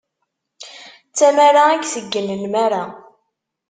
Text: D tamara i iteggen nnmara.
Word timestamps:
D 1.09 1.13
tamara 1.17 1.63
i 1.73 1.77
iteggen 1.83 2.27
nnmara. 2.33 2.83